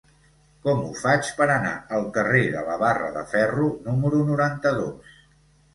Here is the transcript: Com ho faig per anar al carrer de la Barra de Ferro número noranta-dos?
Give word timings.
Com 0.67 0.79
ho 0.85 0.93
faig 1.01 1.29
per 1.41 1.47
anar 1.57 1.75
al 1.99 2.07
carrer 2.17 2.41
de 2.57 2.65
la 2.71 2.81
Barra 2.87 3.13
de 3.19 3.25
Ferro 3.35 3.71
número 3.87 4.27
noranta-dos? 4.33 5.19